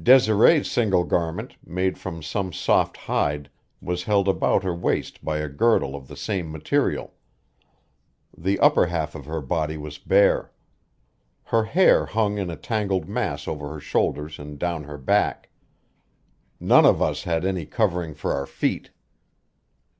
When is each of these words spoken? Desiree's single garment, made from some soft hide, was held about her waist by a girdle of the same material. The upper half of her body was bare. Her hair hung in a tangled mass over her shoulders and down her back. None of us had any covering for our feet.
Desiree's 0.00 0.70
single 0.70 1.02
garment, 1.02 1.56
made 1.66 1.98
from 1.98 2.22
some 2.22 2.52
soft 2.52 2.96
hide, 2.96 3.50
was 3.80 4.04
held 4.04 4.28
about 4.28 4.62
her 4.62 4.72
waist 4.76 5.24
by 5.24 5.38
a 5.38 5.48
girdle 5.48 5.96
of 5.96 6.06
the 6.06 6.16
same 6.16 6.52
material. 6.52 7.14
The 8.38 8.60
upper 8.60 8.86
half 8.86 9.16
of 9.16 9.24
her 9.24 9.40
body 9.40 9.76
was 9.76 9.98
bare. 9.98 10.52
Her 11.46 11.64
hair 11.64 12.06
hung 12.06 12.38
in 12.38 12.48
a 12.48 12.54
tangled 12.56 13.08
mass 13.08 13.48
over 13.48 13.70
her 13.72 13.80
shoulders 13.80 14.38
and 14.38 14.56
down 14.56 14.84
her 14.84 14.98
back. 14.98 15.50
None 16.60 16.86
of 16.86 17.02
us 17.02 17.24
had 17.24 17.44
any 17.44 17.66
covering 17.66 18.14
for 18.14 18.32
our 18.32 18.46
feet. 18.46 18.90